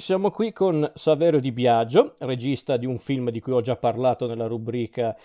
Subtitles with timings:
[0.00, 4.26] siamo qui con Saverio Di Biagio, regista di un film di cui ho già parlato
[4.26, 5.16] nella rubrica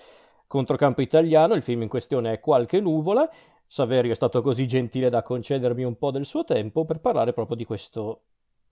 [0.48, 1.56] Controcampo Italiano.
[1.56, 3.28] Il film in questione è Qualche nuvola.
[3.66, 7.56] Saverio è stato così gentile da concedermi un po' del suo tempo per parlare proprio
[7.56, 8.22] di questo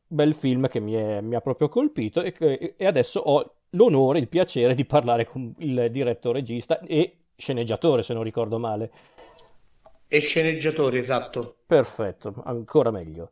[0.05, 4.19] bel film che mi, è, mi ha proprio colpito e, che, e adesso ho l'onore,
[4.19, 8.91] il piacere di parlare con il direttore regista e sceneggiatore, se non ricordo male.
[10.07, 11.55] E sceneggiatore, esatto.
[11.65, 13.31] Perfetto, ancora meglio.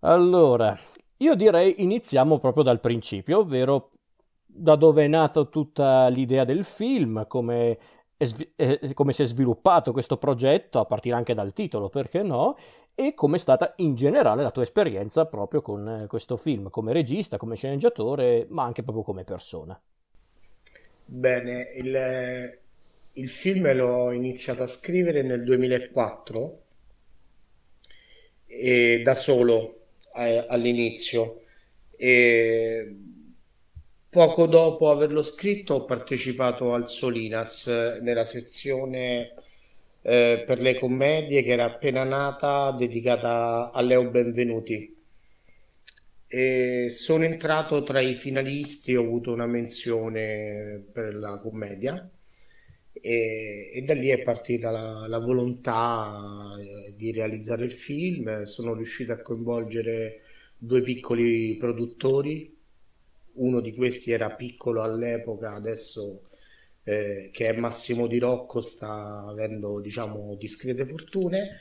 [0.00, 0.76] Allora,
[1.22, 3.90] io direi iniziamo proprio dal principio, ovvero
[4.46, 7.78] da dove è nata tutta l'idea del film, come,
[8.16, 12.56] è, è, come si è sviluppato questo progetto, a partire anche dal titolo, perché no,
[12.94, 16.92] e come è stata in generale la tua esperienza proprio con eh, questo film, come
[16.92, 19.80] regista, come sceneggiatore, ma anche proprio come persona.
[21.04, 22.58] Bene, il,
[23.12, 26.62] il film l'ho iniziato a scrivere nel 2004
[28.46, 29.79] e da solo
[30.12, 31.42] all'inizio.
[31.96, 32.96] E
[34.08, 37.66] poco dopo averlo scritto ho partecipato al Solinas
[38.00, 39.34] nella sezione
[40.02, 44.96] eh, per le commedie che era appena nata dedicata a Leo Benvenuti.
[46.26, 52.08] E sono entrato tra i finalisti ho avuto una menzione per la commedia
[53.00, 58.42] e, e da lì è partita la, la volontà eh, di realizzare il film.
[58.44, 60.22] Sono riuscito a coinvolgere
[60.56, 62.56] due piccoli produttori,
[63.34, 66.22] uno di questi era piccolo all'epoca, adesso
[66.84, 71.60] eh, che è Massimo Di Rocco sta avendo diciamo discrete fortune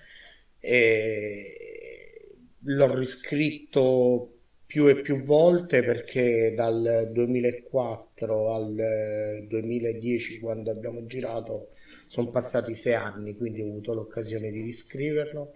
[0.59, 4.38] e l'ho riscritto
[4.69, 11.69] più e più volte perché dal 2004 al 2010 quando abbiamo girato
[12.05, 15.55] sono passati sei anni quindi ho avuto l'occasione di riscriverlo.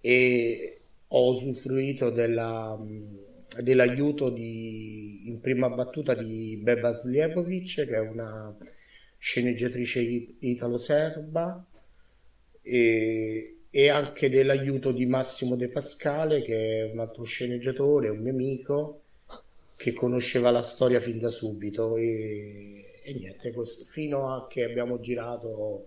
[0.00, 2.82] E ho usufruito della,
[3.62, 8.56] dell'aiuto di, in prima battuta di Beba Sliepovic che è una
[9.18, 10.00] sceneggiatrice
[10.38, 11.62] italo-serba.
[12.62, 18.32] E e anche dell'aiuto di Massimo De Pascale, che è un altro sceneggiatore, un mio
[18.32, 19.02] amico,
[19.76, 21.96] che conosceva la storia fin da subito.
[21.96, 25.86] E, e niente, questo, fino a che abbiamo girato,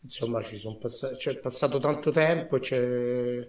[0.00, 3.48] insomma, ci sono pass- c'è passato tanto tempo e c'è,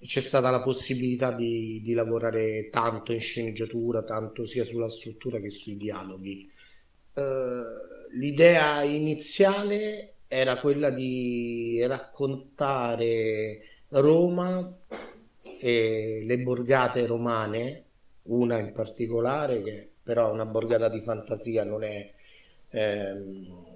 [0.00, 5.50] c'è stata la possibilità di, di, lavorare tanto in sceneggiatura, tanto sia sulla struttura che
[5.50, 6.50] sui dialoghi.
[7.12, 7.62] Uh,
[8.12, 14.78] l'idea iniziale era quella di raccontare Roma
[15.58, 17.84] e le borgate romane,
[18.24, 22.12] una in particolare che però è una borgata di fantasia, non è...
[22.70, 23.68] Ehm,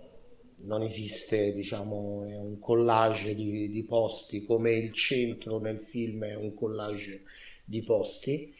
[0.58, 6.54] non esiste, diciamo, un collage di, di, posti come il centro nel film è un
[6.54, 7.22] collage
[7.64, 8.54] di posti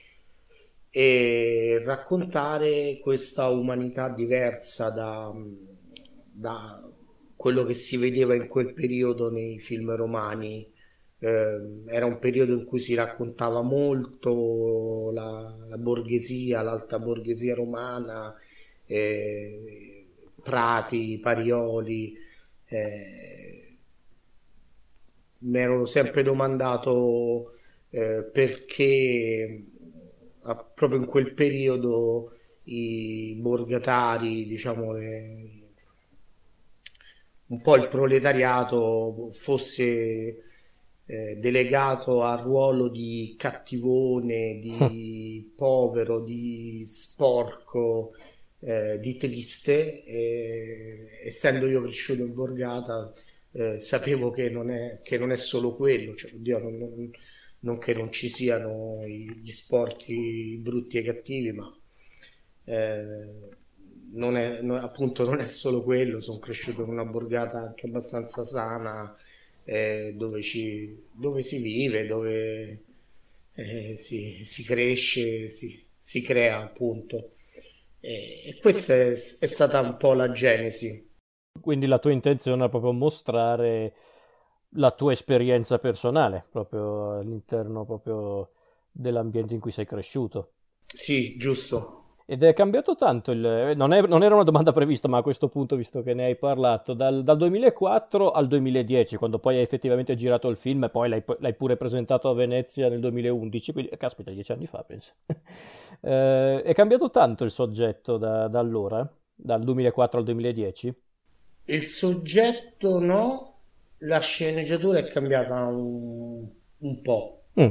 [0.90, 5.32] e raccontare questa umanità diversa da,
[6.30, 6.93] da
[7.36, 10.70] quello che si vedeva in quel periodo nei film romani.
[11.18, 18.34] Eh, era un periodo in cui si raccontava molto la, la borghesia, l'alta borghesia romana,
[18.86, 20.06] eh,
[20.42, 22.16] Prati, Parioli.
[22.66, 23.76] Eh,
[25.38, 27.58] mi ero sempre domandato
[27.90, 29.64] eh, perché
[30.74, 32.32] proprio in quel periodo
[32.64, 35.63] i borgatari, diciamo, le,
[37.54, 40.42] un po' il proletariato fosse
[41.06, 48.12] eh, delegato al ruolo di cattivone, di povero, di sporco,
[48.60, 50.02] eh, di triste.
[50.04, 53.12] E, essendo io cresciuto in borgata,
[53.52, 57.10] eh, sapevo che non, è, che non, è, solo quello, cioè, oddio, non, non,
[57.60, 61.72] non, che non ci siano gli sporti brutti e cattivi, ma
[62.64, 63.62] eh,
[64.14, 68.44] non è, non, appunto non è solo quello, sono cresciuto in una borgata anche abbastanza
[68.44, 69.16] sana,
[69.64, 72.82] eh, dove, ci, dove, si vive, dove
[73.54, 77.32] eh, si, si, cresce, si, si, crea appunto.
[78.00, 81.10] E, e questa è, è, stata un po' la genesi.
[81.60, 83.94] Quindi la tua intenzione è proprio mostrare
[84.76, 88.50] la tua esperienza personale, proprio all'interno proprio
[88.90, 90.52] dell'ambiente in cui sei cresciuto.
[90.92, 92.03] Sì, giusto.
[92.26, 93.74] Ed è cambiato tanto, il...
[93.76, 96.36] non, è, non, era una domanda prevista, ma a questo punto, visto che ne hai
[96.36, 101.10] parlato, dal, dal 2004 al 2010, quando poi hai effettivamente girato il film e poi
[101.10, 105.12] l'hai, l'hai pure presentato a Venezia nel 2011, quindi caspita, dieci anni fa penso.
[106.00, 110.94] eh, è cambiato tanto il soggetto da, da, allora, dal 2004 al 2010?
[111.66, 113.58] Il soggetto no,
[113.98, 116.46] la sceneggiatura è cambiata un,
[116.78, 117.42] un po'.
[117.60, 117.68] Mm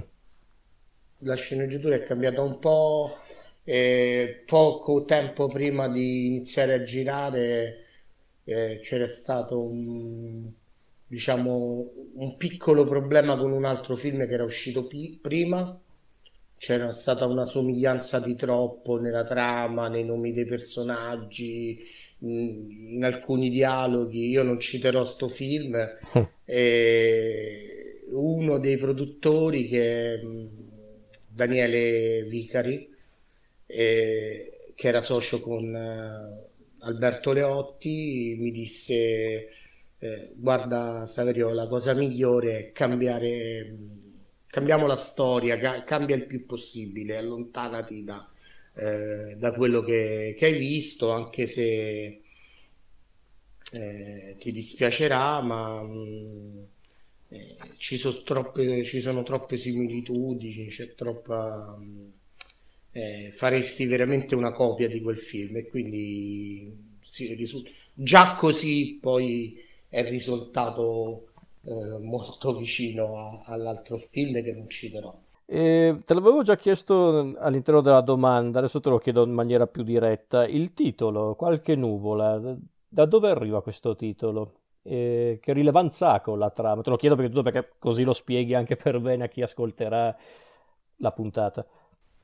[1.23, 3.17] la sceneggiatura è cambiata un po'.
[3.65, 7.85] E poco tempo prima di iniziare a girare
[8.43, 10.49] eh, c'era stato un,
[11.07, 15.79] diciamo, un piccolo problema con un altro film che era uscito pi- prima.
[16.57, 21.81] C'era stata una somiglianza di troppo nella trama, nei nomi dei personaggi,
[22.19, 24.29] in, in alcuni dialoghi.
[24.29, 25.75] Io non citerò sto film.
[26.45, 30.21] e uno dei produttori che
[31.27, 32.92] Daniele Vicari,
[33.73, 36.49] eh, che era socio con eh,
[36.79, 39.49] Alberto Leotti, mi disse
[39.99, 43.73] eh, guarda Saverio, la cosa migliore è cambiare,
[44.47, 48.29] cambiamo la storia, ca- cambia il più possibile, allontanati da,
[48.75, 52.21] eh, da quello che, che, hai visto, anche se
[53.71, 56.67] eh, ti dispiacerà, ma mh,
[57.29, 61.79] eh, ci, sono troppe, ci sono troppe similitudini, c'è troppa...
[62.95, 67.71] Eh, faresti veramente una copia di quel film e quindi sì, risulta...
[67.93, 69.59] già così poi
[69.89, 71.29] è risultato
[71.63, 75.11] eh, molto vicino a, all'altro film che non citerò.
[75.45, 79.83] Eh, te l'avevo già chiesto all'interno della domanda, adesso te lo chiedo in maniera più
[79.83, 80.45] diretta.
[80.45, 82.57] Il titolo, qualche nuvola,
[82.87, 84.59] da dove arriva questo titolo?
[84.83, 86.81] Eh, che rilevanza ha con la trama?
[86.81, 90.15] Te lo chiedo perché, perché così lo spieghi anche per bene a chi ascolterà
[90.97, 91.65] la puntata.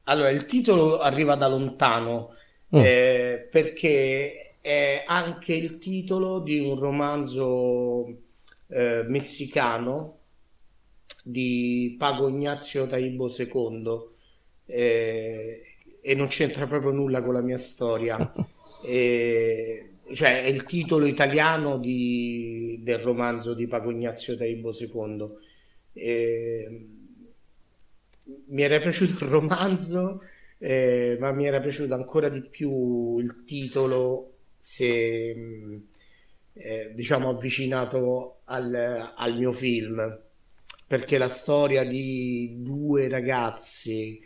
[0.09, 2.35] Allora, il titolo arriva da lontano
[2.75, 2.79] mm.
[2.79, 8.07] eh, perché è anche il titolo di un romanzo
[8.69, 10.17] eh, messicano
[11.23, 13.99] di Pago Ignazio Taibo II
[14.65, 15.61] eh,
[16.01, 18.17] e non c'entra proprio nulla con la mia storia.
[20.11, 25.29] cioè, è il titolo italiano di, del romanzo di Pago Ignazio Taibo II.
[28.49, 30.21] Mi era piaciuto il romanzo,
[30.57, 35.77] eh, ma mi era piaciuto ancora di più il titolo se mm,
[36.53, 40.21] eh, diciamo avvicinato al, al, mio film.
[40.87, 44.19] Perché la storia di due ragazzi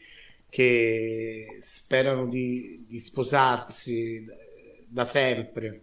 [0.49, 4.25] che sperano di, di sposarsi
[4.87, 5.81] da sempre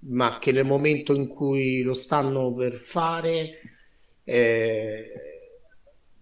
[0.00, 3.60] ma che nel momento in cui lo stanno per fare
[4.24, 5.27] eh,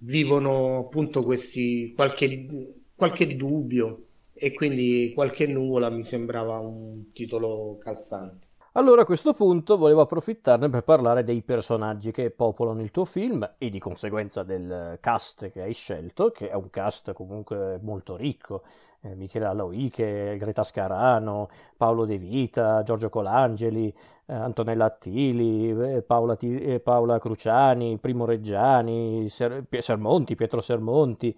[0.06, 2.46] vivono appunto questi qualche,
[2.94, 8.48] qualche dubbio e quindi qualche nuvola mi sembrava un titolo calzante.
[8.72, 13.54] Allora a questo punto volevo approfittarne per parlare dei personaggi che popolano il tuo film
[13.56, 18.64] e di conseguenza del cast che hai scelto, che è un cast comunque molto ricco.
[19.00, 23.94] Eh, Michele Aloiche, Greta Scarano, Paolo De Vita, Giorgio Colangeli,
[24.26, 31.36] Antonella Attili, eh, Paola, eh, Paola, Cruciani, Primo Reggiani, Ser- Sermonti, Pietro Sermonti,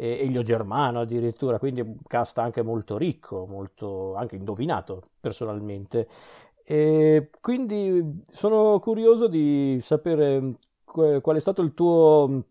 [0.00, 6.06] e Elio Germano addirittura, quindi un cast anche molto ricco, molto anche indovinato personalmente.
[6.62, 12.44] E quindi sono curioso di sapere qual è stato il tuo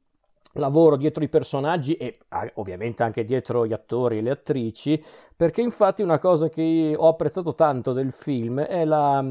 [0.54, 2.18] lavoro dietro i personaggi e
[2.56, 5.02] ovviamente anche dietro gli attori e le attrici,
[5.36, 9.24] perché infatti una cosa che ho apprezzato tanto del film è la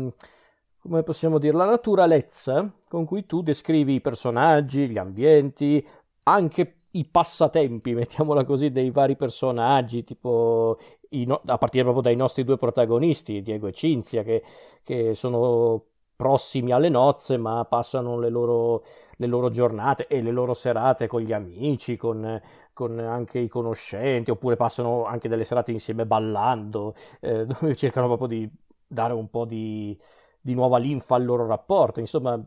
[0.86, 5.84] come possiamo dire, la naturalezza con cui tu descrivi i personaggi, gli ambienti,
[6.24, 10.78] anche i passatempi, mettiamola così, dei vari personaggi, tipo
[11.10, 14.42] no- a partire proprio dai nostri due protagonisti, Diego e Cinzia, che,
[14.82, 15.84] che sono
[16.16, 18.84] prossimi alle nozze, ma passano le loro,
[19.16, 22.40] le loro, giornate e le loro serate con gli amici, con,
[22.72, 28.28] con, anche i conoscenti, oppure passano anche delle serate insieme ballando, eh, dove cercano proprio
[28.28, 28.50] di
[28.88, 29.98] dare un po' di,
[30.46, 31.98] di nuova linfa al loro rapporto.
[31.98, 32.40] Insomma,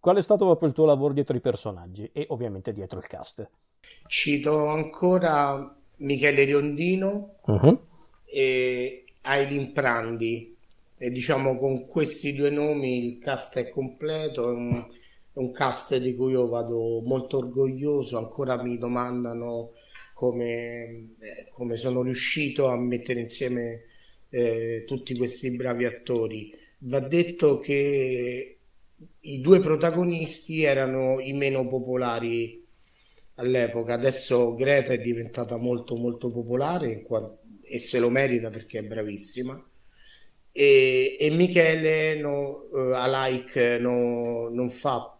[0.00, 3.46] qual è stato proprio il tuo lavoro dietro i personaggi e ovviamente dietro il cast?
[4.06, 7.80] Cito ancora Michele Riondino uh-huh.
[8.24, 10.56] e Aileen Prandi.
[10.96, 14.74] E diciamo con questi due nomi il cast è completo, è un,
[15.32, 18.16] è un cast di cui io vado molto orgoglioso.
[18.16, 19.72] Ancora mi domandano
[20.14, 20.44] come,
[21.18, 23.82] eh, come sono riuscito a mettere insieme
[24.30, 28.58] eh, tutti questi bravi attori va detto che
[29.20, 32.64] i due protagonisti erano i meno popolari
[33.36, 33.94] all'epoca.
[33.94, 37.04] Adesso Greta è diventata molto molto popolare
[37.62, 39.62] e se lo merita perché è bravissima.
[40.54, 45.18] E, e Michele no, uh, a like no, non fa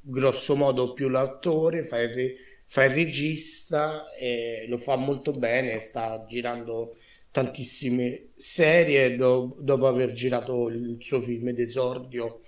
[0.00, 2.34] grosso modo più l'attore, fa il,
[2.64, 6.96] fa il regista e lo fa molto bene, sta girando
[7.30, 12.40] tantissime serie do- dopo aver girato il suo film d'esordio,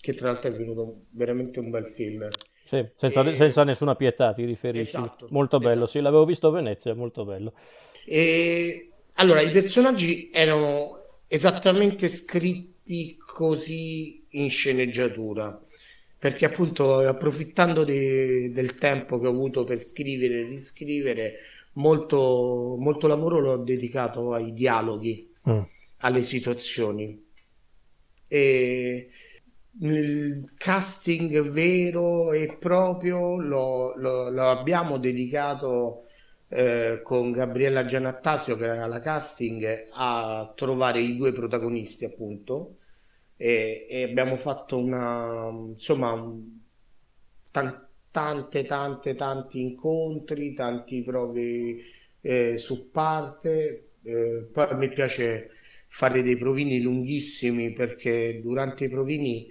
[0.00, 2.28] che tra l'altro è venuto veramente un bel film.
[2.64, 3.34] Sì, senza, e...
[3.34, 4.96] senza, nessuna pietà ti riferisci.
[4.96, 5.90] Esatto, molto bello, esatto.
[5.90, 7.52] sì, l'avevo visto a Venezia, molto bello.
[8.04, 8.86] E...
[9.14, 15.60] Allora, i personaggi erano esattamente scritti così in sceneggiatura,
[16.16, 18.50] perché appunto approfittando de...
[18.52, 21.38] del tempo che ho avuto per scrivere e riscrivere,
[21.74, 25.60] molto, molto lavoro l'ho dedicato ai dialoghi, mm.
[25.98, 27.28] alle situazioni.
[28.26, 29.08] E
[29.82, 36.06] il casting vero e proprio lo, lo, lo abbiamo dedicato
[36.48, 42.78] eh, con Gabriella Gianattasio che era la casting a trovare i due protagonisti appunto
[43.36, 46.58] e, e abbiamo fatto una insomma un,
[47.50, 51.76] tan, tante tante tanti incontri tanti prove
[52.20, 55.50] eh, su parte eh, poi a me piace
[55.86, 59.48] fare dei provini lunghissimi perché durante i provini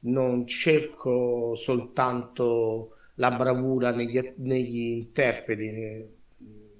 [0.00, 5.70] non cerco soltanto la bravura negli, negli interpreti,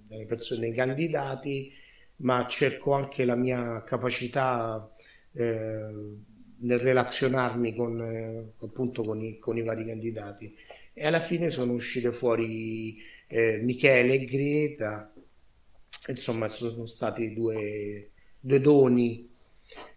[0.08, 1.72] nelle persone, nei candidati,
[2.16, 4.90] ma cerco anche la mia capacità
[5.32, 5.88] eh,
[6.62, 10.54] nel relazionarmi con, appunto con i, con i, vari candidati.
[11.02, 15.10] E alla fine sono uscite fuori eh, Michele e Greta,
[16.08, 19.26] insomma sono stati due, due doni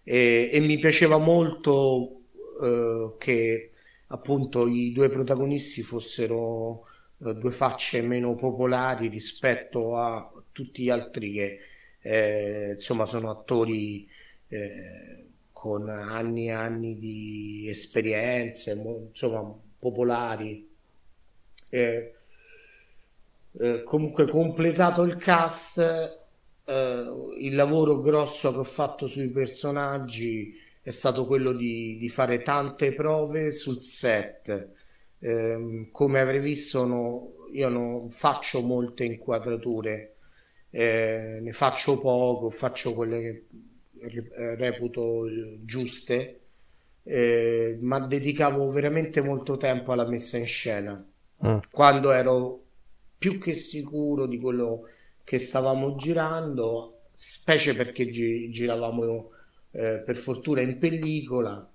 [0.02, 2.22] e, e mi piaceva molto
[2.64, 3.72] eh, che
[4.08, 6.88] appunto i due protagonisti fossero
[7.26, 11.60] eh, due facce meno popolari rispetto a tutti gli altri che
[12.00, 14.08] eh, insomma sono attori
[14.48, 20.72] eh, con anni e anni di esperienze, insomma popolari.
[21.74, 22.14] Eh,
[23.84, 26.22] comunque completato il cast,
[27.38, 32.94] il lavoro grosso che ho fatto sui personaggi è stato quello di, di fare tante
[32.94, 34.70] prove sul set.
[35.20, 40.16] Eh, come avrei visto, no, io non faccio molte inquadrature,
[40.70, 43.46] eh, ne faccio poco, faccio quelle che
[44.58, 45.26] reputo
[45.64, 46.40] giuste,
[47.04, 51.13] eh, ma dedicavo veramente molto tempo alla messa in scena.
[51.46, 51.58] Mm.
[51.72, 52.64] Quando ero
[53.18, 54.88] più che sicuro di quello
[55.24, 59.30] che stavamo girando, specie perché gi- giravamo
[59.72, 61.70] eh, per fortuna in pellicola,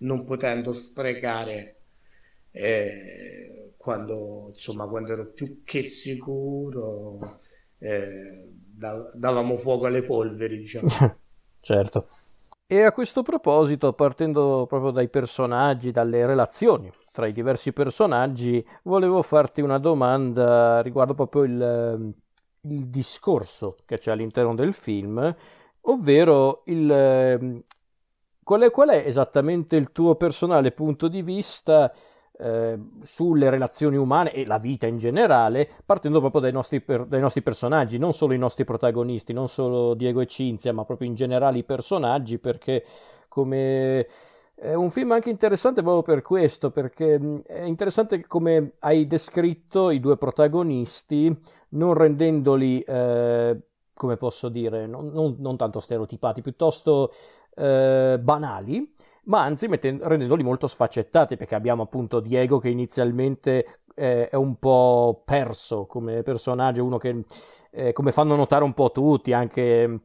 [0.00, 1.76] non potendo sprecare
[2.50, 7.40] eh, quando, insomma, quando ero più che sicuro,
[7.78, 8.48] eh,
[9.14, 10.88] davamo fuoco alle polveri, diciamo.
[11.60, 12.08] certo.
[12.66, 19.22] E a questo proposito, partendo proprio dai personaggi, dalle relazioni tra i diversi personaggi, volevo
[19.22, 22.14] farti una domanda riguardo proprio il,
[22.62, 25.34] il discorso che c'è all'interno del film
[25.82, 27.62] ovvero il,
[28.42, 31.92] qual, è, qual è esattamente il tuo personale punto di vista
[32.38, 37.20] eh, sulle relazioni umane e la vita in generale, partendo proprio dai nostri, per, dai
[37.20, 41.14] nostri, personaggi, non solo i nostri protagonisti, non solo Diego e Cinzia, ma proprio in
[41.14, 42.84] generale i personaggi, perché
[43.28, 44.06] come...
[44.54, 49.98] È un film anche interessante proprio per questo, perché è interessante come hai descritto i
[49.98, 51.36] due protagonisti,
[51.70, 53.60] non rendendoli eh,
[53.94, 57.12] come posso dire, non, non, non tanto stereotipati, piuttosto
[57.54, 58.92] eh, banali,
[59.24, 64.58] ma anzi mettendo, rendendoli molto sfaccettati, perché abbiamo appunto Diego che inizialmente eh, è un
[64.58, 67.24] po' perso come personaggio, uno che,
[67.70, 70.00] eh, come fanno notare un po' tutti, anche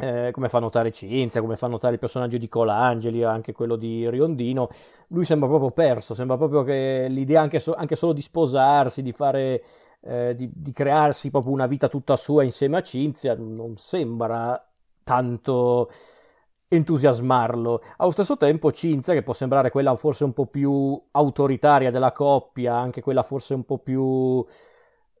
[0.00, 4.08] eh, come fa notare Cinzia, come fa notare il personaggio di Colangeli, anche quello di
[4.08, 4.68] Riondino,
[5.08, 9.12] lui sembra proprio perso, sembra proprio che l'idea anche, so- anche solo di sposarsi, di
[9.12, 9.62] fare
[10.00, 14.66] eh, di, di, crearsi proprio una vita tutta sua insieme a Cinzia non sembra
[15.04, 15.90] tanto
[16.68, 17.82] entusiasmarlo.
[17.98, 22.74] Allo stesso tempo Cinzia, che può sembrare quella forse un po' più autoritaria della coppia,
[22.74, 24.44] anche quella forse un po' più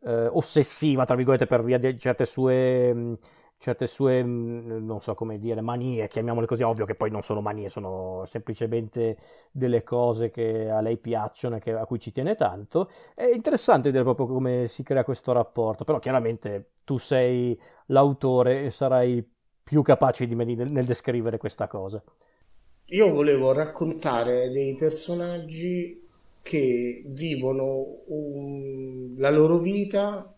[0.04, 3.18] eh, ossessiva, tra virgolette, per via di certe sue
[3.60, 7.42] certe sue, mm, non so come dire, manie, chiamiamole così, ovvio che poi non sono
[7.42, 9.18] manie, sono semplicemente
[9.52, 12.88] delle cose che a lei piacciono e a cui ci tiene tanto.
[13.14, 18.70] È interessante vedere proprio come si crea questo rapporto, però chiaramente tu sei l'autore e
[18.70, 19.22] sarai
[19.62, 22.02] più capace di me nel descrivere questa cosa.
[22.86, 26.08] Io volevo raccontare dei personaggi
[26.42, 29.16] che vivono un...
[29.18, 30.34] la loro vita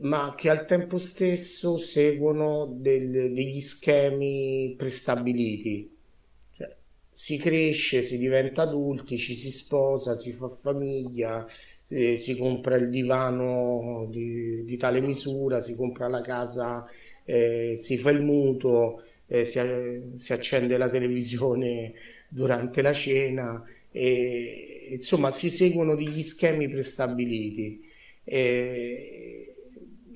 [0.00, 5.90] ma che al tempo stesso seguono del, degli schemi prestabiliti.
[6.52, 6.74] Cioè,
[7.12, 11.46] si cresce, si diventa adulti, ci si sposa, si fa famiglia,
[11.88, 16.84] eh, si compra il divano di, di, tale misura, si compra la casa,
[17.24, 19.60] eh, si fa il mutuo, eh, si,
[20.16, 21.94] si accende la televisione
[22.28, 27.84] durante la cena e, insomma si seguono degli schemi prestabiliti.
[28.24, 29.45] E,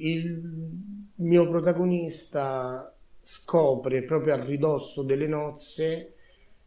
[0.00, 0.40] il
[1.16, 6.14] mio protagonista scopre proprio a ridosso delle nozze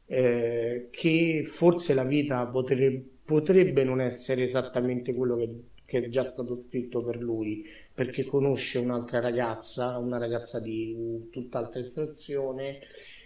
[0.06, 6.24] eh, che forse la vita potrebbe, potrebbe non essere esattamente quello che, che, è già
[6.24, 12.80] stato scritto per lui, perché conosce un'altra ragazza, una ragazza di tutt'altra estrazione,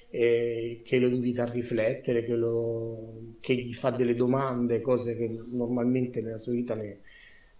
[0.09, 5.27] eh, che lo invita a riflettere, che, lo, che, gli fa delle domande, cose che
[5.27, 6.99] normalmente nella sua vita ne,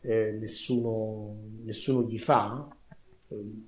[0.02, 2.72] eh, nessuno, nessuno gli fa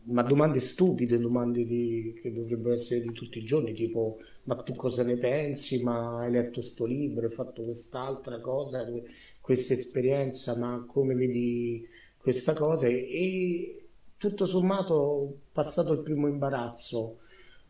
[0.04, 4.74] ma domande stupide, domande di, che dovrebbero essere di tutti i giorni, tipo ma tu
[4.74, 8.86] cosa ne pensi, ma hai letto questo libro, hai fatto quest'altra cosa,
[9.42, 11.86] questa esperienza, ma come vedi
[12.18, 12.88] questa cosa?
[12.88, 17.20] E tutto sommato, passato il primo imbarazzo,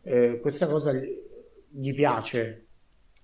[0.02, 2.66] eh, questa cosa gli piace,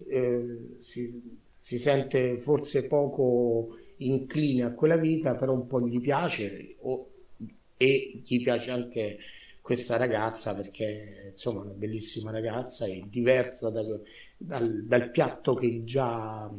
[0.09, 6.77] eh, si, si sente forse poco incline a quella vita, però un po' gli piace.
[6.81, 7.11] O,
[7.77, 9.19] e gli piace anche
[9.61, 13.83] questa ragazza perché insomma è una bellissima ragazza è diversa da,
[14.37, 16.51] dal, dal, piatto che già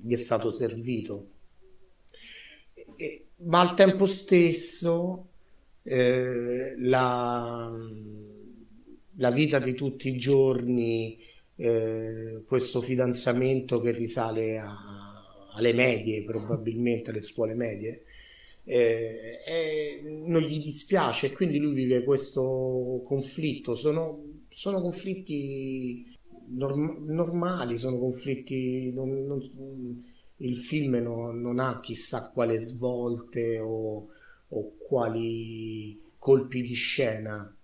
[0.00, 1.30] gli è stato servito
[2.96, 5.28] e, ma al tempo stesso
[5.82, 7.72] eh, la,
[9.16, 11.18] la, vita di tutti i giorni
[11.56, 14.93] eh, questo fidanzamento che risale a,
[15.54, 18.04] alle medie probabilmente alle scuole medie
[18.66, 23.74] eh, eh, non gli dispiace quindi lui vive questo conflitto.
[23.74, 26.16] Sono, sono conflitti
[26.48, 28.90] norm- normali, sono conflitti...
[28.92, 34.08] Non, non, il film non, non, ha chissà quale svolte o,
[34.48, 37.54] o quali colpi di scena.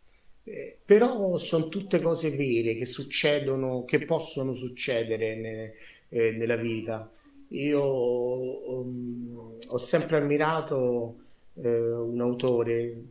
[0.44, 5.74] Eh, però sono tutte cose vere che succedono, che possono succedere ne,
[6.08, 7.10] eh, nella vita.
[7.52, 11.16] Io um, ho sempre ammirato
[11.54, 13.02] eh, un autore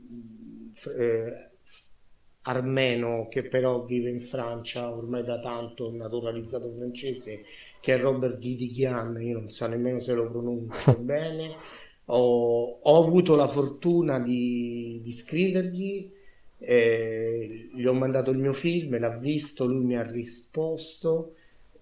[0.98, 1.50] eh,
[2.44, 7.44] armeno che però vive in Francia ormai da tanto, naturalizzato francese,
[7.82, 11.52] che è Robert Didigian, io non so nemmeno se lo pronuncio bene.
[12.06, 16.12] Ho, ho, avuto la fortuna di, di scrivergli,
[16.58, 21.36] eh, gli ho mandato il mio film, l'ha visto, lui mi ha risposto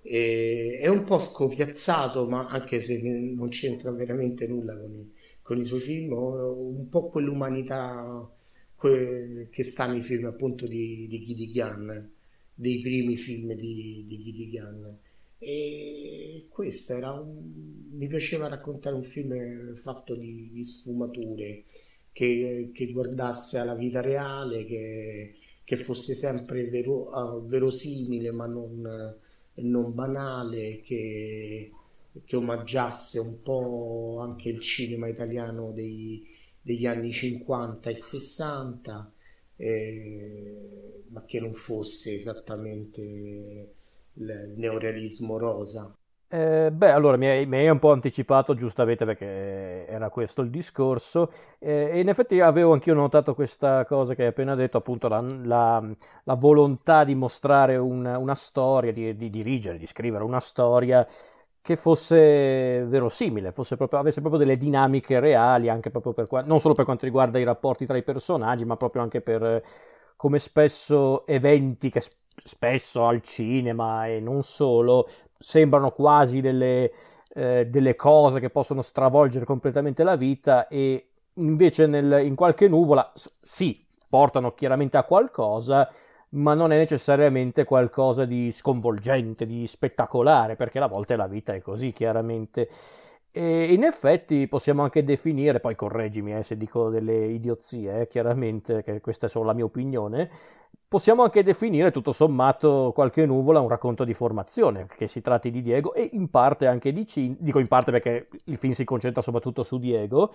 [0.10, 5.60] e, è un po' scopiazzato, ma anche se non c'entra veramente nulla con i, con
[5.60, 8.32] i suoi film, un po' quell'umanità
[8.76, 12.12] que, che sta nei film appunto di, di Gidigian,
[12.54, 14.98] dei primi film di, di Gidigian.
[15.40, 17.88] E questo era un...
[17.92, 21.66] mi piaceva raccontare un film fatto di, di sfumature,
[22.14, 29.16] che, che, guardasse alla vita reale, che, che fosse sempre vero, uh, verosimile, ma non
[29.58, 31.72] non banale che,
[32.26, 36.26] che omaggiasse un po' anche il cinema italiano dei,
[36.62, 39.14] degli anni 50 e 60,
[39.56, 43.02] eh, ma che non fosse esattamente
[44.14, 45.97] il neorealismo rosa.
[46.30, 50.50] Eh, beh, allora mi hai, mi hai, un po' anticipato giustamente perché era questo il
[50.50, 51.32] discorso.
[51.58, 55.22] Eh, e in effetti avevo anch'io notato questa cosa che hai appena detto, appunto la,
[55.22, 55.82] la,
[56.24, 61.08] la volontà di mostrare una, una storia, di, di, dirigere, di scrivere una storia
[61.62, 66.74] che fosse verosimile, fosse proprio, avesse proprio delle dinamiche reali, anche proprio per, non solo
[66.74, 69.64] per quanto riguarda i rapporti tra i personaggi, ma proprio anche per
[70.18, 72.02] come spesso eventi che
[72.44, 75.08] spesso al cinema e non solo
[75.40, 76.92] sembrano quasi delle,
[77.34, 83.12] eh, delle, cose che possono stravolgere completamente la vita e invece nel, in qualche nuvola
[83.40, 85.90] sì, portano chiaramente a qualcosa,
[86.30, 91.62] ma non è necessariamente qualcosa di sconvolgente, di spettacolare, perché a volte la vita è
[91.62, 92.70] così, chiaramente.
[93.32, 98.84] E in effetti possiamo anche definire, poi correggimi eh, se dico delle idiozie, eh, chiaramente,
[98.84, 100.30] che questa è solo la mia opinione,
[100.88, 105.62] possiamo anche definire tutto sommato qualche nuvola un racconto di formazione, che si tratti di
[105.62, 109.22] Diego e in parte anche di Cinzia, dico in parte perché il film si concentra
[109.22, 110.32] soprattutto su Diego,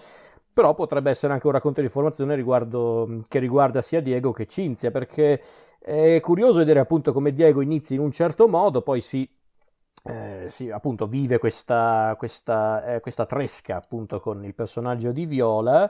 [0.52, 4.90] però potrebbe essere anche un racconto di formazione riguardo, che riguarda sia Diego che Cinzia,
[4.90, 5.40] perché
[5.78, 9.28] è curioso vedere appunto come Diego inizi in un certo modo, poi si
[10.04, 15.88] eh, sì, appunto vive questa, questa, eh, questa, tresca appunto con il personaggio di Viola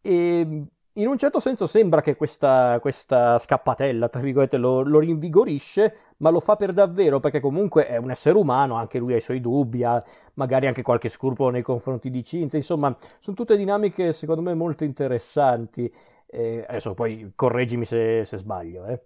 [0.00, 5.96] e in un certo senso sembra che questa, questa scappatella, tra virgolette, lo, lo, rinvigorisce,
[6.18, 9.20] ma lo fa per davvero perché comunque è un essere umano, anche lui ha i
[9.22, 10.02] suoi dubbi, ha
[10.34, 14.84] magari anche qualche scrupolo nei confronti di Cinzia, insomma, sono tutte dinamiche secondo me molto
[14.84, 15.92] interessanti.
[16.26, 18.86] Eh, adesso poi correggimi se, se sbaglio.
[18.86, 19.02] Eh.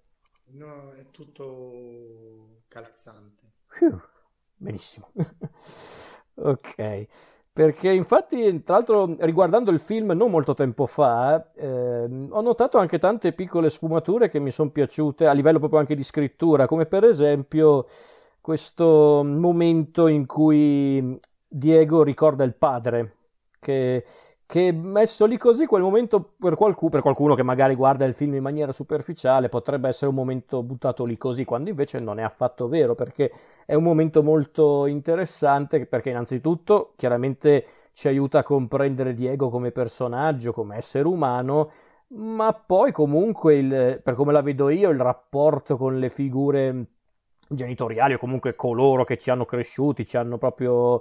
[0.52, 3.52] No, è tutto calzante.
[3.80, 4.00] Whew.
[4.56, 5.10] benissimo.
[6.34, 7.06] ok.
[7.56, 12.98] Perché infatti, tra l'altro, riguardando il film non molto tempo fa, eh, ho notato anche
[12.98, 17.04] tante piccole sfumature che mi sono piaciute a livello proprio anche di scrittura, come per
[17.04, 17.86] esempio
[18.42, 23.14] questo momento in cui Diego ricorda il padre,
[23.58, 24.04] che
[24.46, 28.34] che messo lì così, quel momento per, qualcuno, per qualcuno che magari guarda il film
[28.34, 32.68] in maniera superficiale potrebbe essere un momento buttato lì così, quando invece non è affatto
[32.68, 33.32] vero, perché
[33.66, 40.52] è un momento molto interessante, perché innanzitutto chiaramente ci aiuta a comprendere Diego come personaggio,
[40.52, 41.70] come essere umano,
[42.08, 46.86] ma poi comunque, il, per come la vedo io, il rapporto con le figure
[47.48, 51.00] genitoriali o comunque coloro che ci hanno cresciuti, ci hanno proprio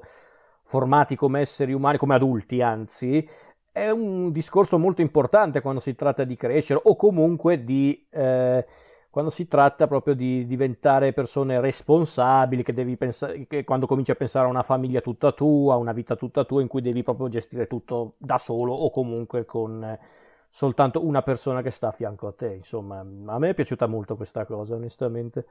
[0.65, 3.27] formati come esseri umani, come adulti anzi,
[3.71, 8.05] è un discorso molto importante quando si tratta di crescere o comunque di...
[8.09, 8.65] Eh,
[9.15, 14.15] quando si tratta proprio di diventare persone responsabili, che devi pensare, che quando cominci a
[14.15, 17.65] pensare a una famiglia tutta tua, una vita tutta tua, in cui devi proprio gestire
[17.65, 19.97] tutto da solo o comunque con
[20.49, 22.55] soltanto una persona che sta a fianco a te.
[22.55, 25.45] Insomma, a me è piaciuta molto questa cosa, onestamente.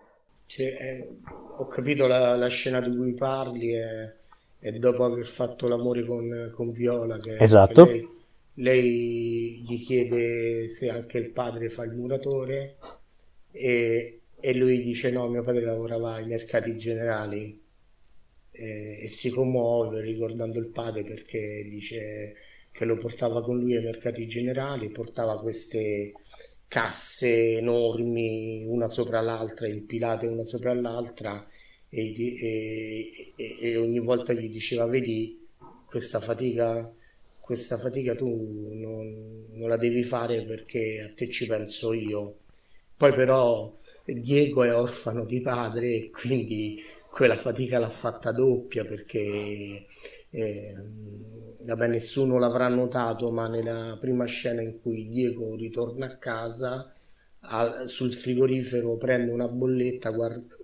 [0.45, 1.19] Cioè, eh,
[1.57, 3.73] ho capito la, la, scena di cui parli.
[3.73, 4.15] È
[4.67, 7.85] e dopo aver fatto l'amore con, con Viola, che, esatto.
[7.85, 8.09] che lei,
[8.55, 12.77] lei, gli chiede se anche il padre fa il muratore
[13.51, 17.63] e, e lui dice no, mio padre lavorava ai mercati generali
[18.51, 22.35] e, e si commuove ricordando il padre perché dice
[22.73, 26.15] che lo portava con lui ai mercati generali, portava queste
[26.67, 31.47] casse enormi una sopra l'altra, impilate una sopra l'altra
[32.01, 35.47] e, e, e, ogni volta gli diceva vedi
[35.87, 36.93] questa fatica
[37.45, 42.39] questa fatica tu non, non, la devi fare perché a te ci penso io.
[42.97, 43.71] Poi però
[44.03, 49.87] Diego è orfano di padre e quindi quella fatica l'ha fatta doppia perché
[50.31, 50.75] eh,
[51.61, 56.95] vabbè nessuno l'avrà notato ma nella prima scena in cui Diego ritorna a casa
[57.41, 60.57] al, sul frigorifero prende una bolletta guarda,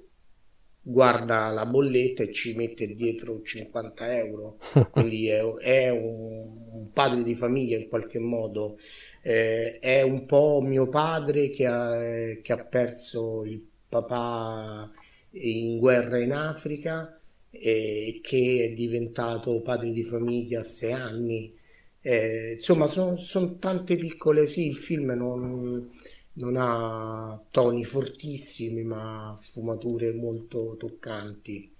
[0.82, 4.58] guarda la bolletta e ci mette dietro 50 euro,
[4.90, 8.78] quindi è, è un, un, padre di famiglia in qualche modo,
[9.22, 14.90] eh, è un po' mio padre che ha, che ha perso il papà
[15.32, 21.58] in guerra in Africa e che è diventato padre di famiglia a sei anni.
[22.02, 25.90] Eh, insomma, sono son tante piccole, sì, il film non
[26.34, 31.70] non ha toni fortissimi ma sfumature molto toccanti.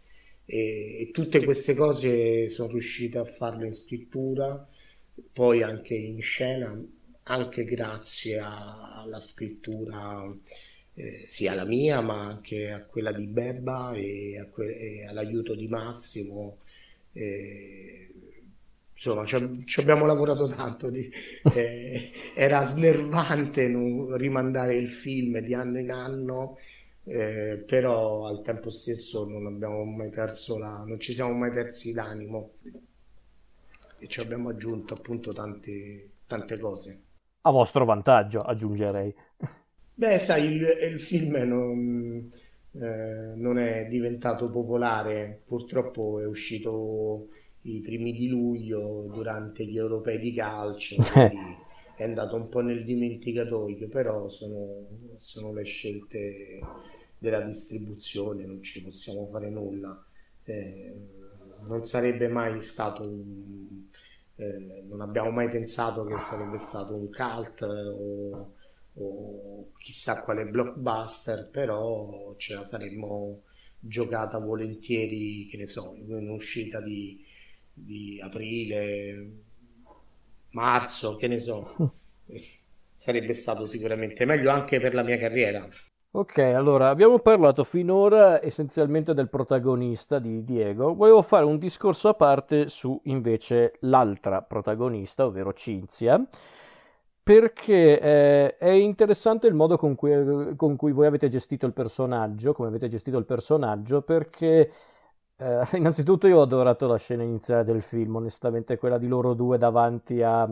[0.44, 4.66] E, e tutte queste cose sono riuscite a farlo in scrittura
[5.32, 6.76] poi anche in scena
[7.24, 10.34] anche grazie a, alla scrittura
[10.94, 15.68] eh, sia la mia ma anche a quella di Bebba e, que- e all'aiuto di
[15.68, 16.58] Massimo
[17.12, 18.09] eh,
[19.02, 21.10] insomma ci, ci, abbiamo lavorato tanto di,
[21.54, 26.58] eh, era snervante non, rimandare il film di anno in anno
[27.04, 31.92] eh, però al tempo stesso non abbiamo mai perso la non ci siamo mai persi
[31.92, 32.52] l'animo.
[34.02, 37.02] E ci abbiamo aggiunto appunto tante, tante cose.
[37.42, 39.14] A vostro vantaggio aggiungerei.
[39.94, 42.30] Beh sai il, il film non,
[42.72, 47.28] eh, non è diventato popolare purtroppo è uscito
[47.62, 51.02] i primi di luglio durante gli europei di calcio,
[51.96, 56.58] è andato un po' nel dimenticatoio, però sono, sono le scelte
[57.18, 60.04] della distribuzione, non ci possiamo fare nulla.
[60.44, 60.94] Eh,
[61.66, 63.84] non sarebbe mai stato un,
[64.36, 68.54] eh, non abbiamo mai pensato che sarebbe stato un cult o,
[68.94, 73.42] o chissà quale blockbuster, però ce la saremmo
[73.78, 77.22] giocata volentieri, che ne so, in un'uscita di
[77.72, 79.30] di aprile,
[80.50, 81.92] marzo, che ne so.
[82.96, 85.68] Sarebbe stato sicuramente meglio anche per la mia carriera.
[86.12, 90.92] Ok, allora abbiamo parlato finora essenzialmente del protagonista di Diego.
[90.92, 96.20] Volevo fare un discorso a parte su invece l'altra protagonista, ovvero Cinzia,
[97.22, 102.54] perché eh, è interessante il modo con cui, con cui voi avete gestito il personaggio,
[102.54, 104.68] come avete gestito il personaggio, perché
[105.40, 109.58] eh, innanzitutto io ho adorato la scena iniziale del film, onestamente quella di loro due
[109.58, 110.48] davanti a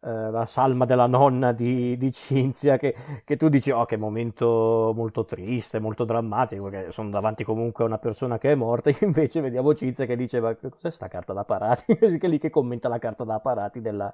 [0.00, 5.24] eh, salma della nonna di, di Cinzia, che, che, tu dici, oh che momento molto
[5.24, 9.40] triste, molto drammatico, perché sono davanti comunque a una persona che è morta, e invece
[9.40, 11.96] vediamo Cinzia che dice, ma cos'è sta carta da parati?
[12.18, 14.12] Che lì che commenta la carta da parati della,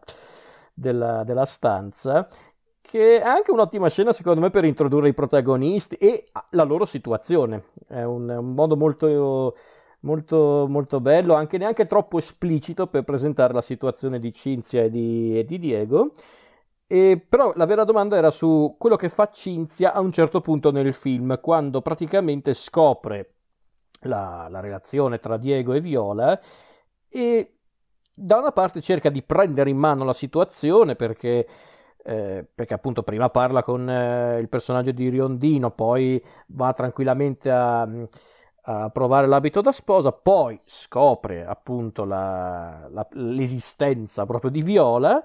[0.73, 2.29] della, della stanza
[2.81, 7.65] che è anche un'ottima scena secondo me per introdurre i protagonisti e la loro situazione.
[7.87, 9.55] È un, un modo molto
[10.03, 15.39] molto, molto bello, anche neanche troppo esplicito per presentare la situazione di Cinzia e di,
[15.39, 16.13] e di Diego.
[16.87, 20.71] E però la vera domanda era su quello che fa Cinzia a un certo punto
[20.71, 23.35] nel film, quando praticamente scopre
[24.03, 26.39] la, la relazione tra Diego e Viola
[27.09, 27.57] e
[28.15, 31.47] da una parte cerca di prendere in mano la situazione perché,
[32.05, 37.89] eh, perché appunto prima parla con eh, il personaggio di Riondino, poi va tranquillamente a,
[38.63, 45.23] a, provare l'abito da sposa, poi scopre appunto la, la, l'esistenza proprio di Viola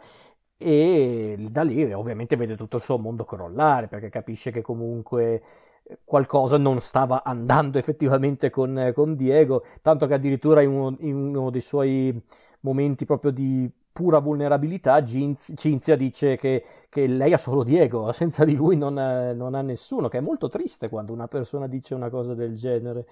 [0.58, 5.44] e da lì ovviamente vede tutto il suo mondo crollare perché capisce che comunque
[5.84, 11.16] eh, qualcosa non stava andando effettivamente con, con Diego, tanto che addirittura in uno, in
[11.16, 12.20] uno, dei suoi
[12.62, 18.54] momenti proprio di pura vulnerabilità Cinzia dice che, che lei ha solo Diego, senza di
[18.54, 22.12] lui non ha, non ha nessuno, che è molto triste quando una persona dice una
[22.12, 23.08] cosa del genere.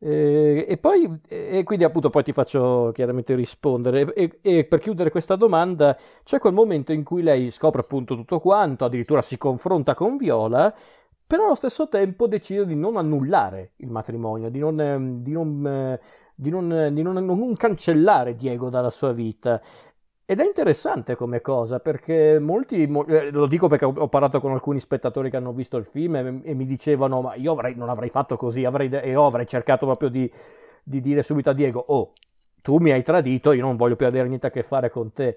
[0.00, 4.12] Eh, e poi, e quindi appunto poi ti faccio chiaramente rispondere.
[4.12, 8.40] E, e, per chiudere questa domanda, c'è quel momento in cui lei scopre appunto tutto
[8.40, 10.74] quanto, addirittura si confronta con Viola,
[11.24, 15.64] però allo stesso tempo decide di non annullare il matrimonio, di non, ehm, di non,
[15.64, 16.00] eh,
[16.34, 19.60] di non, di non, non cancellare Diego dalla sua vita.
[20.30, 24.78] Ed è interessante come cosa, perché molti, eh, lo dico perché ho, parlato con alcuni
[24.78, 28.10] spettatori che hanno visto il film e, e mi dicevano, ma io avrei, non avrei
[28.10, 30.30] fatto così, avrei, e io avrei cercato proprio di,
[30.82, 32.12] di dire subito a Diego, oh,
[32.60, 35.34] tu mi hai tradito, io non voglio più avere niente a che fare con te.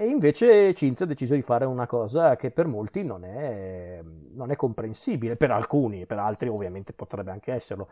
[0.00, 4.00] E invece Cinzia ha deciso di fare una cosa che per molti non è,
[4.32, 7.86] non è, comprensibile, per alcuni, per altri ovviamente potrebbe anche esserlo.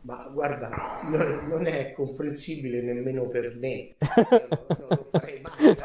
[0.00, 0.68] Ma guarda,
[1.04, 3.94] non, non è comprensibile nemmeno per me,
[4.26, 5.76] non, lo farei mai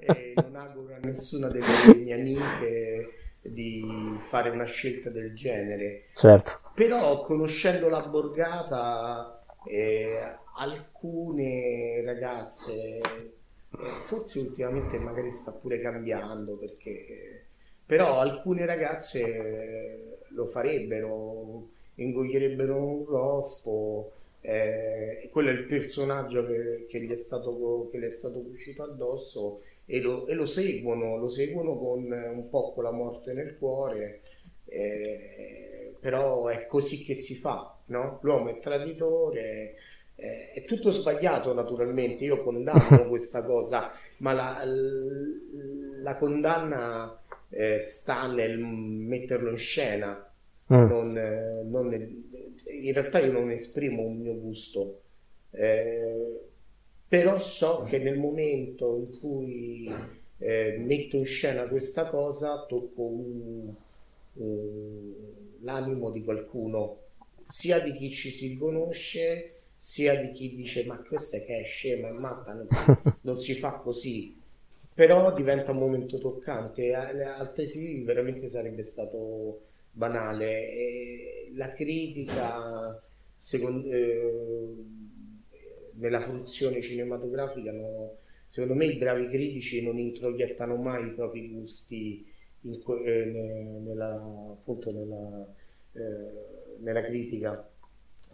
[0.00, 3.10] e non auguro a nessuna delle mie amiche
[3.42, 6.04] di fare una scelta del genere.
[6.14, 6.60] Certo.
[6.74, 10.16] Però conoscendo la borgata, eh,
[10.54, 13.00] alcune ragazze
[13.78, 17.46] forse ultimamente magari sta pure cambiando perché
[17.84, 27.00] però alcune ragazze lo farebbero ingoglierebbero un rospo eh, quello è il personaggio che, che,
[27.00, 31.28] gli è stato, che gli è stato uscito addosso e lo, e lo, seguono lo
[31.28, 34.20] seguono con un po' con la morte nel cuore
[34.66, 38.18] eh, però è così che si fa no?
[38.22, 39.74] l'uomo è traditore
[40.16, 48.26] eh, è tutto sbagliato naturalmente, io condanno questa cosa, ma la, la condanna eh, sta
[48.26, 50.32] nel metterlo in scena,
[50.72, 50.86] mm.
[50.86, 52.22] non, eh, non nel,
[52.66, 55.00] in realtà io non esprimo un mio gusto,
[55.50, 56.40] eh,
[57.06, 59.92] però so che nel momento in cui
[60.38, 63.74] eh, metto in scena questa cosa tocco un,
[64.34, 65.12] un,
[65.60, 66.98] l'animo di qualcuno,
[67.44, 72.06] sia di chi ci si riconosce, sia di chi dice ma questa che è scema,
[72.06, 72.68] è matta, non,
[73.22, 74.40] non si fa così,
[74.94, 80.70] però diventa un momento toccante, altresì veramente sarebbe stato banale.
[80.70, 83.02] E la critica,
[83.34, 84.74] secondo, eh,
[85.94, 92.24] nella funzione cinematografica, no, secondo me i bravi critici non introiettano mai i propri gusti
[92.60, 93.24] in, eh,
[93.84, 95.44] nella, appunto nella,
[95.94, 97.68] eh, nella critica.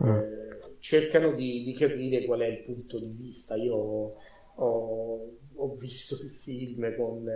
[0.04, 0.38] Mm
[0.80, 3.56] cercano di, di, capire qual è il punto di vista.
[3.56, 3.76] Io
[4.54, 7.28] ho, ho visto il film con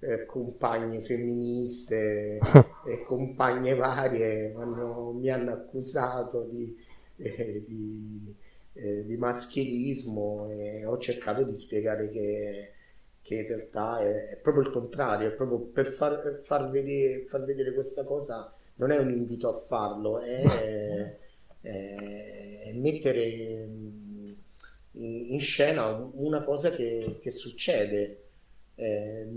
[0.00, 2.38] eh, compagne femministe
[2.86, 6.76] e compagne varie, hanno, mi hanno accusato di,
[7.16, 8.34] eh, di,
[8.74, 12.72] eh, di, maschilismo e ho cercato di spiegare che,
[13.22, 17.44] che in realtà è, è, proprio il contrario, è proprio per far, far, vedere, far
[17.44, 21.18] vedere questa cosa non è un invito a farlo, è
[21.62, 23.68] eh, mettere
[24.94, 28.18] in scena una cosa che, che succede.
[28.74, 29.28] Eh,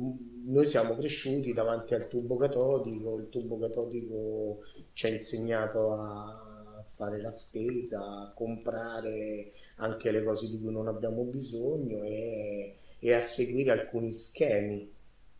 [0.45, 4.61] noi siamo cresciuti davanti al tubo catodico, il tubo catodico
[4.93, 10.87] ci ha insegnato a fare la spesa, a comprare anche le cose di cui non
[10.87, 14.91] abbiamo bisogno e, e a seguire alcuni schemi.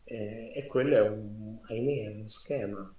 [0.03, 2.95] Eh, e quello è un, ahimè, è uno schema.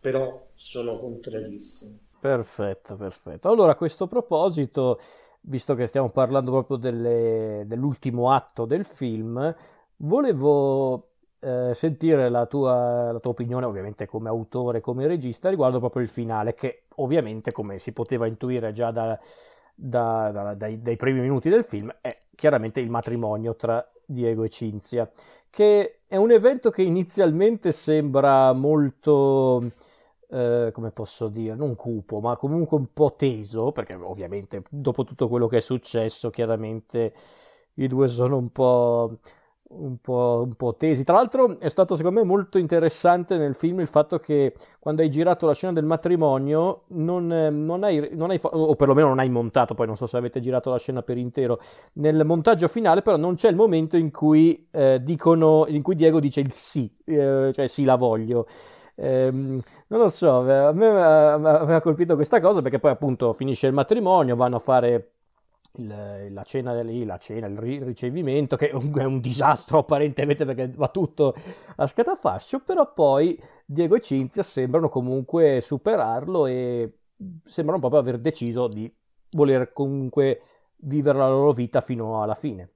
[0.00, 1.98] Però sono contrarissimo.
[2.22, 3.48] Perfetto, perfetto.
[3.48, 5.00] Allora, a questo proposito,
[5.40, 9.52] visto che stiamo parlando proprio delle, dell'ultimo atto del film,
[9.96, 11.08] volevo
[11.40, 16.08] eh, sentire la tua, la tua, opinione, ovviamente come autore, come regista, riguardo proprio il
[16.08, 19.18] finale, che ovviamente, come si poteva intuire già da,
[19.74, 24.48] da, da, dai, dai, primi minuti del film, è chiaramente il matrimonio tra Diego e
[24.48, 25.10] Cinzia,
[25.50, 29.72] che è un evento che inizialmente sembra molto
[30.32, 35.28] eh, come posso dire, non cupo, ma comunque un po' teso, perché ovviamente dopo tutto
[35.28, 37.12] quello che è successo, chiaramente
[37.74, 39.18] i due sono un po'
[39.74, 41.04] un po', un po', tesi.
[41.04, 45.10] Tra l'altro è stato secondo me molto interessante nel film il fatto che quando hai
[45.10, 49.74] girato la scena del matrimonio non, non, hai, non hai, o perlomeno non hai montato,
[49.74, 51.58] poi non so se avete girato la scena per intero,
[51.94, 56.20] nel montaggio finale però non c'è il momento in cui, eh, dicono, in cui Diego
[56.20, 58.46] dice il sì, eh, cioè sì la voglio.
[59.02, 63.72] Eh, non lo so, a me aveva colpito questa cosa perché poi appunto finisce il
[63.72, 65.14] matrimonio, vanno a fare
[65.78, 70.70] il, la cena la cena, il ricevimento, che è un, è un, disastro apparentemente perché
[70.76, 71.34] va tutto
[71.74, 76.98] a scatafascio, però poi Diego e Cinzia sembrano comunque superarlo e
[77.42, 78.88] sembrano proprio aver deciso di
[79.32, 80.42] voler comunque
[80.76, 82.70] vivere la loro vita fino alla fine.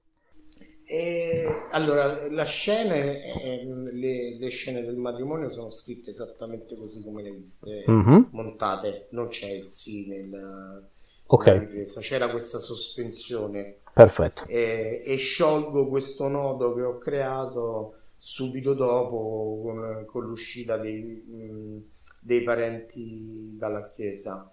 [0.89, 7.31] E, allora, la scena, le, le, scene del matrimonio sono scritte esattamente così come le
[7.31, 8.21] viste, mm-hmm.
[8.31, 10.87] montate, non c'è il sì nel
[11.25, 11.83] ok.
[11.99, 13.79] c'era questa sospensione.
[13.91, 14.45] Perfetto.
[14.47, 21.83] E, e, sciolgo questo nodo che ho creato subito dopo con, con l'uscita dei, mh,
[22.21, 24.49] dei, parenti dalla chiesa.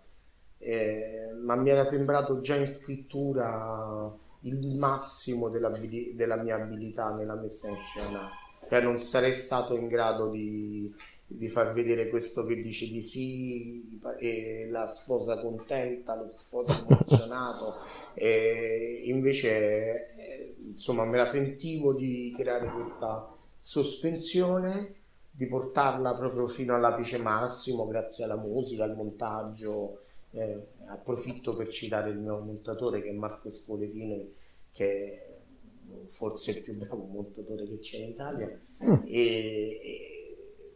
[0.59, 7.35] Eh, ma mi era sembrato già in scrittura il massimo della, della mia abilità nella
[7.35, 8.31] messa in scena.
[8.67, 10.93] Cioè non sarei stato in grado di
[11.27, 17.75] di far vedere questo che dice di sì e la sposa contenta, lo sposo emozionato.
[18.15, 23.29] E invece eh, insomma me la sentivo di creare questa
[23.59, 24.95] sospensione
[25.31, 32.11] di portarla proprio fino all'apice massimo grazie alla musica, al montaggio eh, approfitto per citare
[32.11, 34.33] il mio montatore che è Marco Spoletini
[34.73, 35.35] che è
[36.09, 38.61] forse il più bravo montatore che c'è in Italia.
[38.83, 38.95] Mm.
[39.07, 40.15] e, e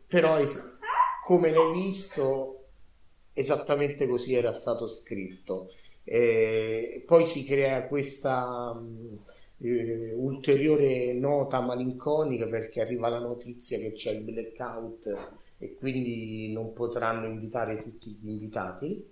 [0.06, 0.76] però es-
[1.24, 2.54] come l'hai visto
[3.32, 5.70] esattamente così era stato scritto.
[6.02, 9.18] E poi si crea questa um,
[9.58, 16.72] eh, ulteriore nota malinconica perché arriva la notizia che c'è il blackout e quindi non
[16.72, 19.06] potranno invitare tutti gli invitati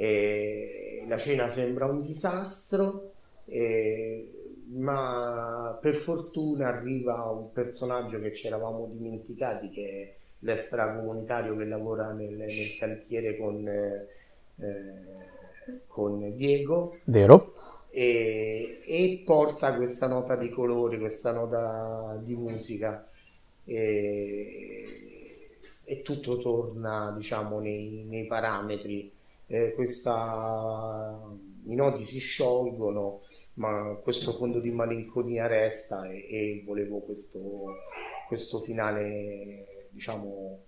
[0.00, 3.12] e la cena sembra un disastro
[3.44, 4.30] e
[4.68, 12.12] ma per fortuna arriva un personaggio che ci eravamo dimenticati che è l'extracomunitario che lavora
[12.12, 14.08] nel, nel cantiere con, eh,
[15.86, 16.96] con Diego.
[17.04, 17.52] Vero.
[17.90, 23.06] E, e, porta questa nota di colore questa nota di musica.
[23.64, 24.86] E,
[25.84, 29.18] e tutto torna diciamo nei, nei parametri
[29.50, 31.20] eh, questa,
[31.64, 33.22] i nodi si sciolgono
[33.54, 37.76] ma questo fondo di malinconia resta e, e volevo questo,
[38.26, 40.58] questo, finale, diciamo,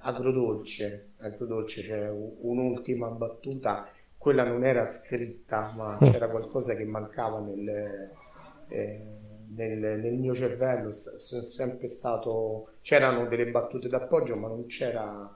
[0.00, 6.10] agrodolce, agrodolce, cioè un'ultima battuta, quella non era scritta, ma mm.
[6.10, 8.12] c'era qualcosa che mancava nel,
[8.68, 9.02] eh,
[9.48, 15.35] nel, nel mio cervello, è sempre stato, c'erano delle battute d'appoggio, ma non c'era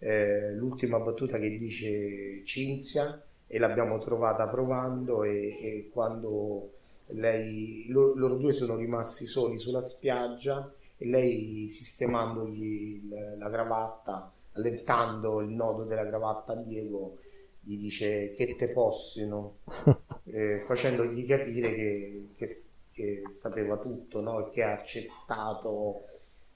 [0.00, 6.72] eh, l'ultima battuta che dice Cinzia e l'abbiamo trovata provando e, e quando
[7.08, 14.32] lei, loro, loro, due sono rimasti soli sulla spiaggia e lei sistemandogli la, la cravatta,
[14.52, 17.18] allentando il nodo della cravatta a Diego,
[17.60, 19.58] gli dice che te possino,
[20.24, 22.46] eh, facendogli capire che, che,
[22.92, 24.46] che sapeva tutto no?
[24.46, 26.04] e che ha accettato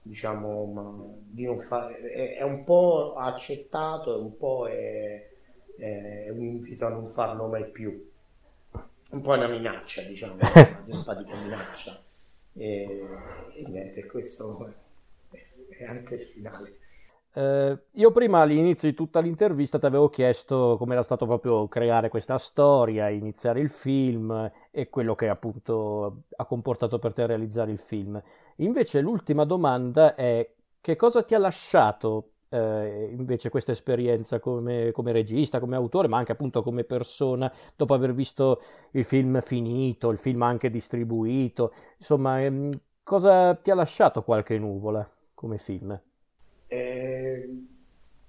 [0.07, 5.33] diciamo di non fare è, è un po' accettato e un po' è
[5.77, 8.11] è un invito a non farlo mai più.
[9.11, 12.01] Un po' una minaccia, diciamo, una simpatica minaccia.
[12.53, 13.07] E,
[13.55, 14.73] e niente, questo
[15.69, 16.79] è anche il finale.
[17.37, 22.09] Eh, io prima all'inizio di tutta l'intervista ti avevo chiesto come era stato proprio creare
[22.09, 27.79] questa storia, iniziare il film e quello che appunto ha comportato per te realizzare il
[27.79, 28.21] film.
[28.57, 30.49] Invece l'ultima domanda è
[30.81, 36.19] che cosa ti ha lasciato eh, invece questa esperienza come, come, regista, come autore, ma
[36.19, 42.43] anche appunto come persona, dopo aver visto il film finito, il film anche distribuito, insomma,
[42.43, 46.01] ehm, cosa ti ha lasciato qualche nuvola come film?
[46.69, 47.67] Eh,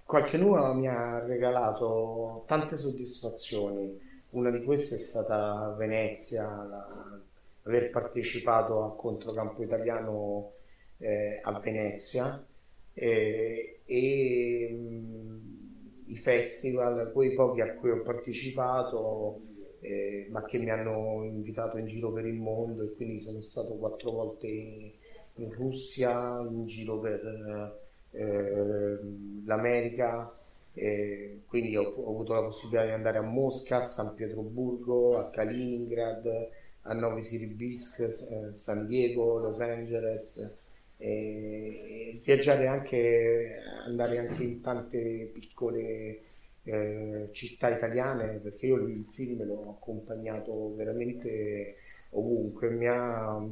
[0.03, 4.13] qualche nuvola mi ha regalato tante soddisfazioni.
[4.31, 7.19] Una di queste è stata Venezia, la,
[7.65, 10.53] aver partecipato a Controcampo Italiano
[10.97, 12.45] eh, a Venezia
[12.93, 19.41] eh, e mh, i festival, quei pochi a cui ho partecipato,
[19.81, 23.75] eh, ma che mi hanno invitato in giro per il mondo e quindi sono stato
[23.75, 27.79] quattro volte in Russia, in giro per
[28.11, 28.99] eh,
[29.45, 30.33] l'America,
[31.47, 36.54] quindi ho, ho, avuto la possibilità di andare a Mosca, a San Pietroburgo, a Kaliningrad,
[36.87, 40.51] a Novi Siribis, eh, San Diego, Los Angeles
[40.97, 43.55] e, viaggiare anche,
[43.85, 46.19] andare anche in tante piccole
[46.63, 51.75] eh, città italiane perché io il film l'ho accompagnato veramente
[52.11, 53.43] ovunque, mi ha,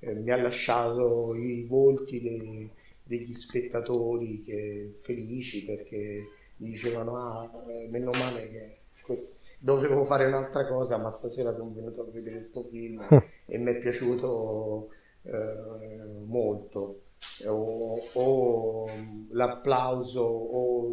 [0.00, 2.70] eh, mi ha lasciato i volti dei,
[3.02, 6.22] degli spettatori che, felici perché
[6.56, 12.02] dicevano ah, eh, meno male che questo, dovevo fare un'altra cosa ma stasera sono venuto
[12.02, 13.02] a vedere questo film
[13.46, 14.88] e mi è piaciuto
[15.22, 17.00] eh, molto
[17.46, 18.90] o, o
[19.30, 20.90] l'applauso o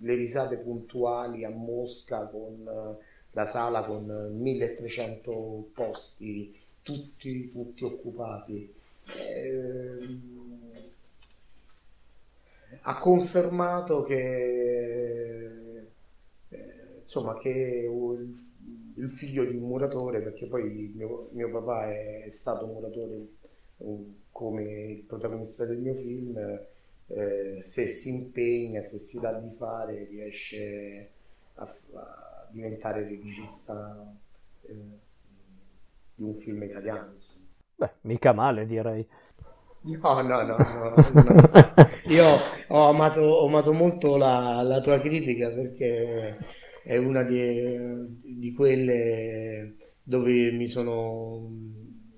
[0.00, 3.04] le risate puntuali a Mosca con eh,
[3.36, 8.74] la sala con 1300 posti, tutti, tutti occupati.
[9.04, 10.18] Eh,
[12.80, 15.15] ha confermato che, eh,
[17.06, 17.88] insomma, che
[18.96, 23.28] il, figlio di un muratore, perché poi mio, mio papà è, è, stato muratore
[24.32, 26.36] come il protagonista del mio film,
[27.06, 31.10] eh, se si impegna, se si dà di fare, riesce
[31.54, 34.12] a, a diventare regista
[34.62, 34.74] eh,
[36.16, 37.14] di un film italiano.
[37.76, 39.06] Beh, mica male direi.
[39.82, 40.94] No, no, no, no, no.
[42.10, 42.26] Io
[42.68, 46.38] ho amato, ho amato molto la, la, tua critica perché
[46.86, 49.74] è una di, di, quelle
[50.04, 51.50] dove mi sono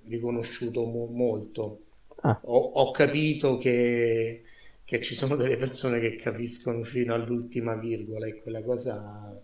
[0.04, 1.84] riconosciuto mo- molto.
[2.20, 2.38] Ah.
[2.44, 4.42] Ho, ho, capito che
[4.88, 9.38] che ci sono delle persone che capiscono fino all'ultima virgola e quella cosa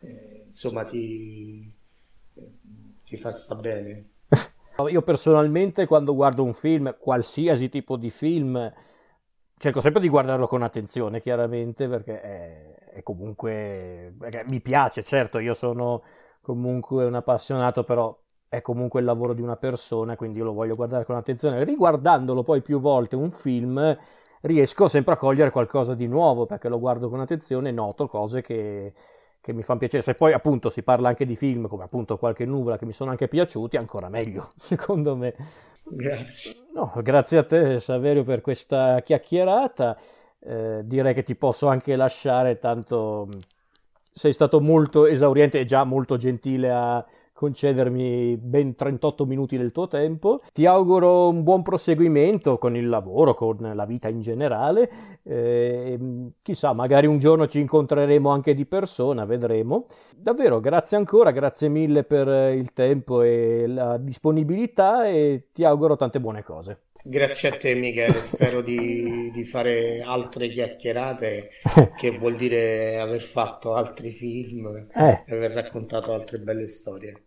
[0.00, 1.70] eh, insomma ti,
[3.02, 4.08] ti fa sta bene.
[4.90, 8.72] Io personalmente quando guardo un film, qualsiasi tipo di film,
[9.64, 14.14] cerco sempre di guardarlo con attenzione, chiaramente, perché è, è comunque...
[14.18, 16.02] Perché mi piace, certo, io sono
[16.42, 18.14] comunque un appassionato, però
[18.46, 21.64] è comunque il lavoro di una persona, quindi io lo voglio guardare con attenzione.
[21.64, 23.96] Riguardandolo poi più volte un film,
[24.42, 28.42] riesco sempre a cogliere qualcosa di nuovo perché lo guardo con attenzione e noto cose
[28.42, 28.92] che,
[29.44, 30.02] che mi fanno piacere.
[30.02, 33.10] Se poi appunto si parla anche di film come appunto Qualche nuvola che mi sono
[33.10, 35.34] anche piaciuti, ancora meglio, secondo me.
[35.82, 36.54] Grazie.
[36.72, 39.98] No, grazie a te Saverio per questa chiacchierata.
[40.40, 43.28] Eh, direi che ti posso anche lasciare, tanto
[44.10, 47.04] sei stato molto esauriente e già molto gentile a
[47.44, 50.40] concedermi ben 38 minuti del tuo tempo.
[50.52, 54.90] Ti auguro un buon proseguimento con il lavoro, con la vita in generale.
[55.22, 55.98] Eh,
[56.42, 59.86] chissà, magari un giorno ci incontreremo anche di persona, vedremo.
[60.16, 66.20] Davvero, grazie ancora, grazie mille per il tempo e la disponibilità e ti auguro tante
[66.20, 66.78] buone cose.
[67.06, 71.50] Grazie a te Michele, spero di, di, fare altre chiacchierate,
[71.98, 75.22] che vuol dire aver fatto altri film eh.
[75.26, 77.24] e aver raccontato altre belle storie.